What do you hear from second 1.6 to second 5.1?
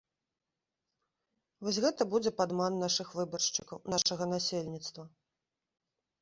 Вось гэта будзе падман нашых выбаршчыкаў, нашага насельніцтва.